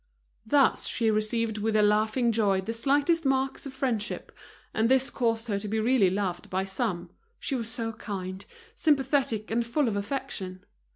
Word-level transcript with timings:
Thus 0.47 0.87
she 0.87 1.11
received 1.11 1.59
with 1.59 1.75
a 1.75 1.83
laughing 1.83 2.31
joy 2.31 2.59
the 2.61 2.73
slightest 2.73 3.23
marks 3.23 3.67
of 3.67 3.73
friendship, 3.75 4.31
and 4.73 4.89
this 4.89 5.11
caused 5.11 5.47
her 5.47 5.59
to 5.59 5.67
be 5.67 5.79
really 5.79 6.09
loved 6.09 6.49
by 6.49 6.65
some, 6.65 7.11
she 7.39 7.53
was 7.53 7.69
so 7.69 7.93
kind, 7.93 8.43
sympathetic, 8.75 9.51
and 9.51 9.63
full 9.63 9.87
of 9.87 9.95
affection. 9.95 10.65